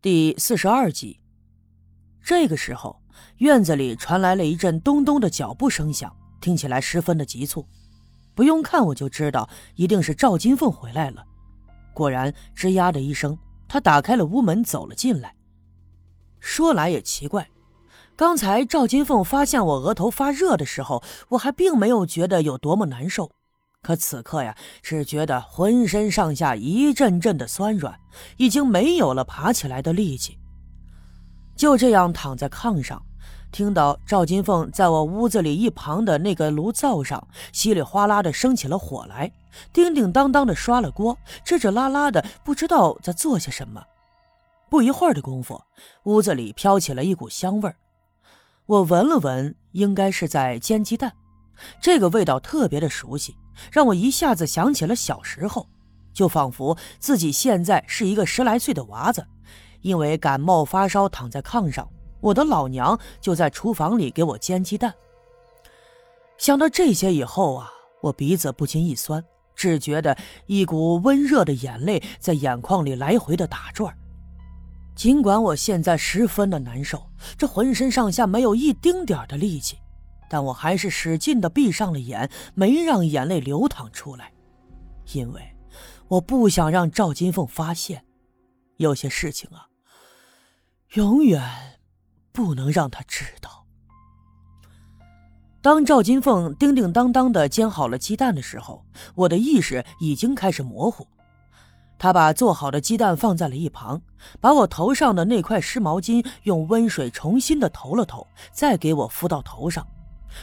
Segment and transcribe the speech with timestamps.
[0.00, 1.18] 第四十二集，
[2.22, 3.02] 这个时候，
[3.38, 7.66] 院子里传来了一阵咚咚的脚步声响，听起来十分的急促。
[8.32, 11.24] 不用看我就知道，一定是赵金凤回来了。
[11.92, 15.34] 果然，吱呀的一声，他打开了屋门，走了进来。
[16.38, 17.50] 说来也奇怪，
[18.14, 23.32] 刚才赵金凤发现我额头发热的时候，我还并没有觉得有多么难受。
[23.82, 27.98] 可此刻呀，只觉得浑身上下一阵阵的酸软，
[28.36, 30.38] 已经没有了爬起来的力气。
[31.56, 33.02] 就这样躺在炕上，
[33.50, 39.32] 听到赵金凤在我屋子里一旁的那个炉灶上稀里哗啦的升起了火来，
[39.72, 43.82] 叮叮当当的刷了锅，吱吱啦啦的不知道在做些什么。
[44.68, 45.62] 不一会儿的功夫，
[46.02, 47.76] 屋子里飘起了一股香味儿。
[48.66, 51.14] 我闻了闻，应该是在煎鸡蛋，
[51.80, 53.34] 这个味道特别的熟悉。
[53.70, 55.68] 让我一下子想起了小时候，
[56.12, 59.26] 就仿佛自己现在是一个十来岁的娃子，
[59.80, 61.88] 因为感冒发烧躺在炕上，
[62.20, 64.94] 我的老娘就在厨房里给我煎鸡蛋。
[66.36, 69.24] 想到这些以后啊，我鼻子不禁一酸，
[69.56, 73.92] 只觉得一股温热的眼泪在眼眶里来回的打转。
[74.94, 77.04] 尽管我现在十分的难受，
[77.36, 79.78] 这浑身上下没有一丁点的力气。
[80.28, 84.32] 但我还是使劲的闭上了眼，没让眼泪流淌出来，
[85.12, 85.42] 因为
[86.08, 88.04] 我不想让赵金凤发现，
[88.76, 89.68] 有些事情啊，
[90.94, 91.42] 永远
[92.32, 93.64] 不能让她知道。
[95.60, 98.84] 当赵金凤叮叮当当的煎好了鸡蛋的时候，
[99.14, 101.06] 我的意识已经开始模糊。
[101.98, 104.00] 他把做好的鸡蛋放在了一旁，
[104.40, 109.84] 把我头上的那块湿毛巾用温水重新的投了投，再给我敷到头上。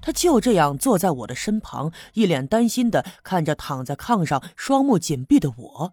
[0.00, 5.92] 他就这样坐在我的身旁，一脸担心的看着躺在炕上、双目紧闭的我。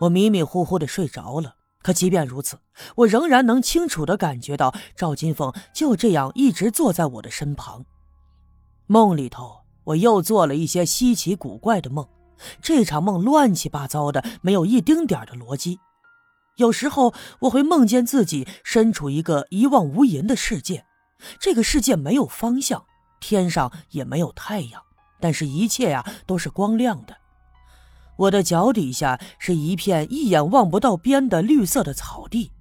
[0.00, 2.58] 我迷迷糊糊的睡着了，可即便如此，
[2.96, 7.84] 我仍然能清楚的感觉到赵金凤就这样一直坐在我的身旁。
[8.86, 12.06] 梦里头，我又做了一些稀奇古怪的梦，
[12.60, 15.78] 这场梦乱七八糟的，没有一丁点的逻辑。
[16.56, 20.84] 有时候，我会梦见自己身处一个一望无垠的世界。
[21.38, 22.84] 这个世界没有方向，
[23.20, 24.82] 天上也没有太阳，
[25.20, 27.16] 但是一切呀都是光亮的。
[28.16, 32.52] 我的脚底下是一片一眼望不到边的绿色的草地，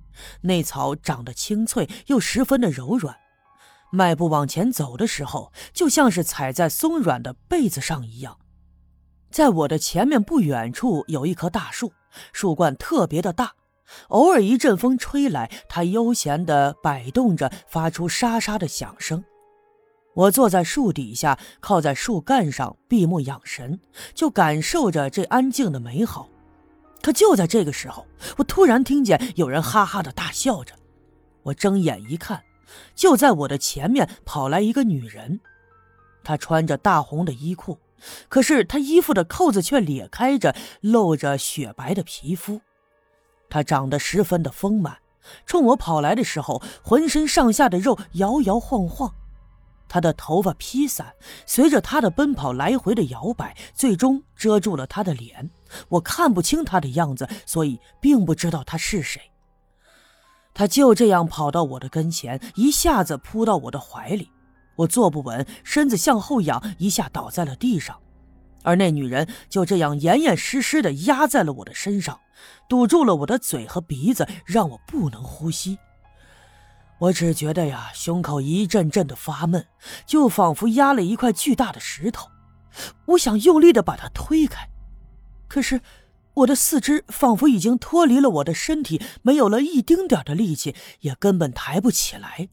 [0.42, 3.18] 那草长得青翠又十分的柔软，
[3.92, 8.38] 迈步往前走的时候，就像是踩在松软的被子上一样。
[9.30, 11.94] 在我的前面不远处有一棵大树，
[12.34, 13.54] 树冠特别的大。
[14.10, 19.24] 偶尔一阵风吹来，它悠闲地摆动着，发出沙沙的响声。
[20.14, 23.80] 我坐在树底下，靠在树干上，闭目养神，
[24.14, 26.28] 就感受着这安静的美好。
[27.02, 28.06] 可就在这个时候，
[28.38, 30.76] 我突然听见有人哈哈的大笑着。
[31.44, 32.44] 我睁眼一看，
[32.94, 35.40] 就在我的前面跑来一个女人，
[36.24, 37.80] 她穿着大红的衣裤，
[38.30, 42.62] 可是她衣服的扣子却裂开着，露着雪白的皮肤。
[43.52, 44.98] 他长得十分的丰满，
[45.46, 49.14] 冲我跑来的时候，浑身上下的肉摇摇晃晃。
[49.90, 51.14] 他的头发披散，
[51.46, 55.52] 随着他的奔跑来回的摇摆，最终遮住了他的脸。
[55.90, 59.22] 我看不清他的样子，所以并不知道他是谁。
[60.54, 64.32] 他就这样跑到我的跟前，一下子扑到我的怀里。
[64.78, 68.00] 我坐不稳，身子向后仰，一下倒在了地上。
[68.64, 72.20] 而那女人就这样严严实实的压在了我的身上，
[72.70, 75.78] 堵住了我的嘴和鼻子，让我不能呼吸。
[77.00, 79.66] 我只觉得呀，胸口一阵阵的发闷，
[80.06, 82.30] 就仿佛压了一块巨大的石头。
[83.08, 84.70] 我想用力的把它推开，
[85.48, 85.82] 可是
[86.36, 92.50] 我的四肢仿佛已经脱离了我的身体，没有了一丁点的力气，也根本抬不起来。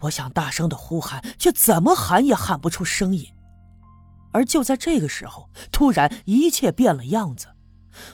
[0.00, 3.32] 我想大声的呼喊，却怎么喊也喊不出声音。
[4.32, 7.48] 而就在这个时候，突然一切变了样子，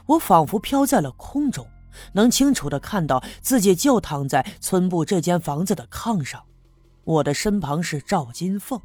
[0.06, 1.67] 我仿佛飘在了空中，
[2.12, 6.42] 能清楚的看到自己就躺在村部这间房子的炕上，
[7.04, 8.81] 我的身旁是赵金凤，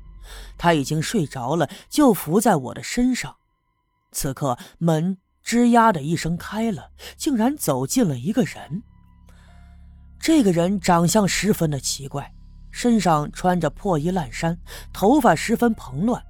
[0.57, 3.35] 她已经睡着了，就伏在我的身上。
[4.11, 8.81] 此刻门吱呀的一声开了，竟然走进了一个人。
[10.19, 12.33] 这个人长相十分的奇怪，
[12.71, 14.57] 身上穿着破衣烂衫，
[14.91, 16.23] 头发十分蓬乱。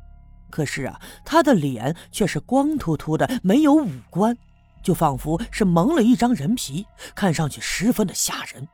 [0.50, 4.38] 可是啊，他的脸却是光秃秃的，没有五官，
[4.82, 8.68] 就仿佛是蒙了一张人皮，看上去十分的吓人。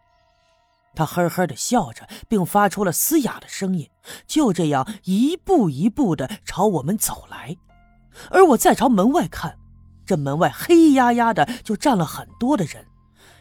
[0.95, 3.89] 他呵呵的笑着，并发出了嘶哑的声音，
[4.27, 7.57] 就这样一步一步的朝我们走来。
[8.29, 9.57] 而我再朝门外看，
[10.05, 12.85] 这门外黑压压的就站了很多的人，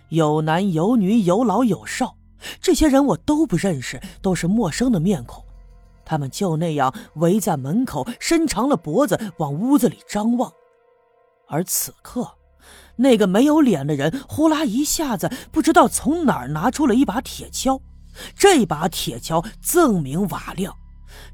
[0.09, 2.17] 有男有女，有老有少，
[2.63, 5.45] 这些人我都不认识，都是陌生的面孔。
[6.05, 10.53] 他们就那样围在门口，伸长了脖子往屋子里张望。
[11.49, 12.37] 而此刻，
[12.97, 17.81] 那个没有脸的人呼啦一下子不知道从哪儿拿出了一把铁锹，
[18.37, 20.75] 这把铁锹锃明瓦亮，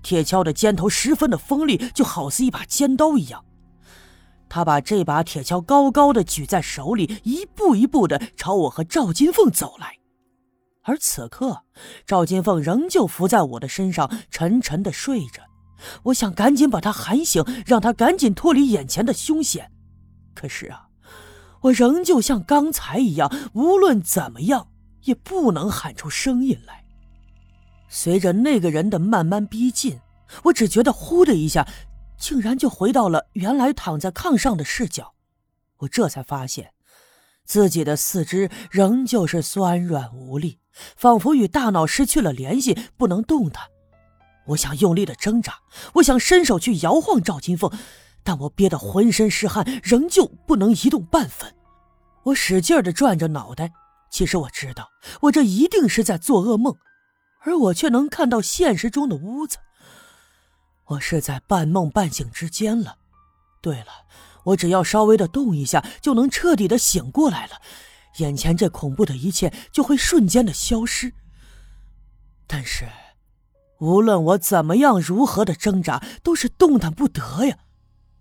[0.02, 3.44] 铁锹的尖头十分的锋利，就好似一把尖刀一样。
[4.48, 9.97] 他把这把铁锹高高的举在手里，一步一步的朝我和赵金凤走来。
[10.88, 11.64] 而此刻，
[12.06, 15.42] 赵金凤仍旧伏在我的身上，沉沉的睡着。
[16.04, 19.70] 我想赶紧把她喊醒，让她赶紧脱离眼前的凶险。
[20.34, 20.88] 可是啊，
[21.60, 24.68] 我仍旧像刚才一样，无论怎么样
[25.02, 26.82] 也不能喊出声音来。
[27.90, 30.00] 随着那个人的慢慢逼近，
[30.44, 31.68] 我只觉得“呼”的一下。
[32.16, 35.12] 竟然就回到了原来躺在炕上的视角，
[35.76, 36.72] 我这才发现，
[37.48, 40.58] 自己的四肢仍旧是酸软无力，
[40.96, 43.66] 仿佛与大脑失去了联系，不能动弹。
[44.48, 45.54] 我想用力的挣扎，
[45.94, 47.72] 我想伸手去摇晃赵金凤，
[48.22, 51.54] 但我憋得浑身是汗，仍旧不能移动半分。
[52.24, 53.72] 我使劲的转着脑袋，
[54.10, 54.90] 其实我知道，
[55.22, 56.76] 我这一定是在做噩梦，
[57.44, 59.56] 而我却能看到现实中的屋子。
[60.88, 62.96] 我是在半梦半醒之间了。
[63.62, 63.86] 对了，
[64.44, 67.60] 我只要稍微的动一下，就能彻底的醒过来了，
[68.18, 71.12] 眼前这恐怖的一切就会瞬间的消失。
[72.46, 72.86] 但是，
[73.80, 77.58] 无论我怎么样，如何的挣扎，都是动弹不得呀！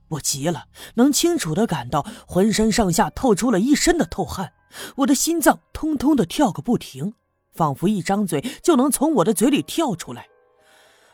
[0.10, 0.66] 我急了，
[0.96, 4.54] 能清楚的感到浑身上下透出了一身的透汗，
[4.98, 7.14] 我的心脏通通的跳个不停，
[7.54, 10.28] 仿佛一张嘴就能从我的嘴里跳出来。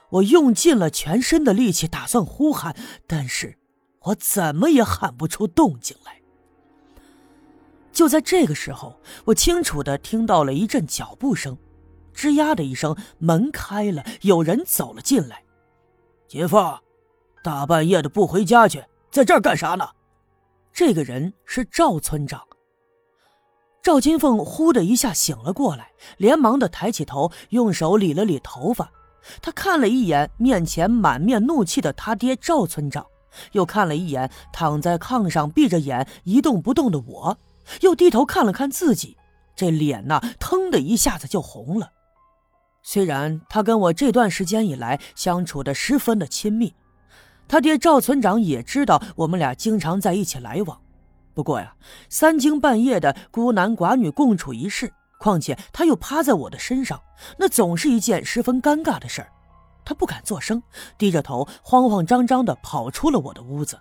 [0.10, 2.76] 我用尽了全身的力气，打算呼喊，
[3.08, 3.58] 但是
[4.04, 6.20] 我怎么也喊不出动静来。
[7.92, 11.58] 就在这个时候，我清楚的听到了一阵脚步声，
[12.16, 15.44] 吱呀的一声，门开了，有人走了进来。
[16.28, 16.80] 金凤，
[17.44, 19.88] 大半夜的不回家去，在这儿干啥呢？
[20.74, 22.42] 这个人是赵村长。
[23.84, 28.90] 赵金凤呼的一下醒了过来，连忙的抬起头，用手理了理头发。
[29.42, 33.06] 他看了一眼面前满面怒气的他爹赵村长，
[33.54, 37.38] 又看了一眼躺在炕上闭着眼一动不动的我，
[37.82, 39.18] 又低头看了看自己，
[39.56, 41.92] 这脸呐，腾的一下子就红了。
[42.82, 46.74] 虽然他跟我这段时间以来相处的十分的亲密，
[47.48, 50.80] 他爹赵村长也知道我们俩经常在一起来往。
[51.34, 51.76] 不过呀，
[52.10, 54.92] 三更半夜的孤男寡女共处一室。
[55.20, 57.02] 况且他又趴在我的身上，
[57.38, 59.32] 那总是一件十分尴尬的事儿。
[59.86, 60.62] 他不敢作声，
[60.98, 63.80] 低着头，慌慌张张地跑出了我的屋子。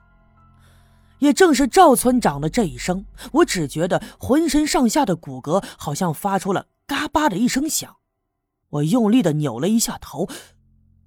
[1.18, 7.96] 也正是赵村长的这一声，我只觉得浑身上下的骨骼好像发出了嘎巴的一声响。
[8.70, 10.28] 我用力地扭了一下头，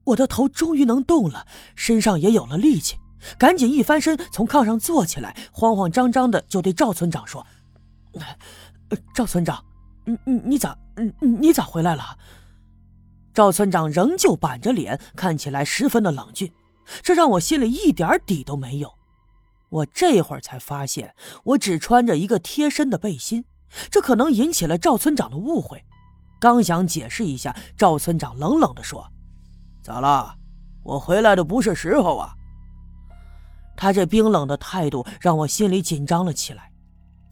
[0.06, 1.46] 我的头终于能动了，
[1.76, 2.98] 身上也有了力气，
[3.38, 7.46] 赶紧一翻身从炕上坐起来，慌慌张张地就对赵村长说
[9.14, 9.64] ：“赵村长。”
[10.08, 10.78] 你你你咋
[11.20, 12.16] 你你咋回来了？
[13.36, 16.54] 赵村长仍旧板着脸，看起来十分的冷峻，
[17.04, 18.94] 这让我心里一点底都没有。
[19.68, 23.44] 我这会儿才发现，我只穿着一个贴身的背心，
[23.92, 25.84] 这可能引起了赵村长的误会。
[26.40, 29.06] 刚想解释一下，赵村长冷冷的说
[29.84, 30.36] ：“咋了？
[30.84, 32.34] 我回来的不是时候啊！”
[33.76, 36.72] 他这冰冷的态度让我心里紧张了起来。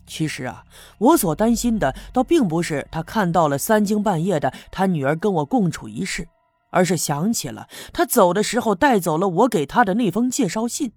[0.06, 0.66] 其实啊，
[0.98, 6.28] 我所担心的倒并不是他看到了三更半夜的他女儿跟我共处一室，
[6.72, 10.92] 而是想起了他走的时候带走了我给他的那封介绍信。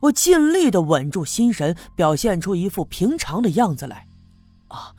[0.00, 4.06] 我尽力的稳住心神，表现出一副平常的样子来。
[4.68, 4.94] 啊，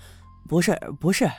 [0.47, 1.29] 不是不是，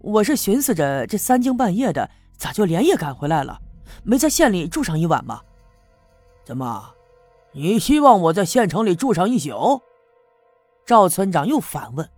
[0.00, 3.60] 我是寻思着这三更半夜的，咋就连夜赶回来了？
[4.02, 5.40] 没在县里住上一晚吗？
[6.44, 6.94] 怎么，
[7.52, 9.82] 你希望我在县城里住上一宿？
[10.86, 12.08] 赵村长又反问：“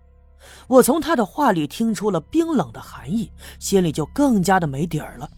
[0.66, 5.28] 我从他的话里听出了冰冷的寒意，心里就更加的没底儿了。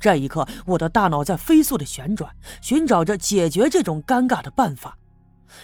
[0.00, 4.96] 这一刻，我的大脑在飞速的旋转，寻找着解决这种尴尬的办法。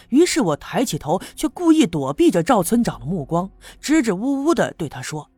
[0.08, 3.50] 于是我抬起头，却故意躲避着赵村长的目光，
[3.80, 5.30] 支支吾吾的对他说：‘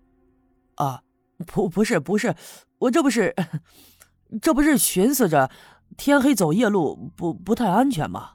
[0.77, 1.03] 啊，
[1.47, 2.35] 不，不是，不是，
[2.79, 3.35] 我这不是，
[4.41, 5.51] 这不是寻思着
[5.97, 8.33] 天黑走夜路不不太安全吗？’”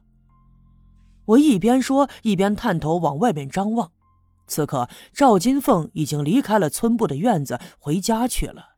[1.25, 3.92] 我一边说，一边探头往外面张望。
[4.48, 8.71] 此刻，赵金凤已经离开了村部的院子，回家去了。